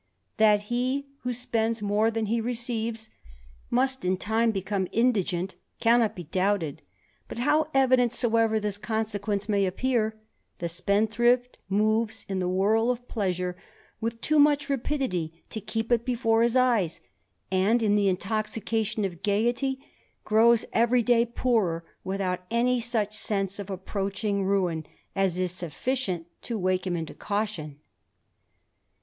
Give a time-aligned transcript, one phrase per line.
[0.39, 3.11] ipi he who spends more than he receives,
[3.69, 6.81] must in time jx>me indigent, cannot be doubted;
[7.27, 10.19] but, how evident aver this consequence may appear,
[10.57, 13.55] the spendthrift moves X the whirl of pleasure
[13.99, 17.01] with too much rapidity to keep it Defore his eyes,
[17.51, 19.85] and, in the intoxication of gaiety,
[20.23, 24.83] grows every day poorer without any such sense of approaching ruin
[25.15, 27.79] as is sufficient to wake him into caution.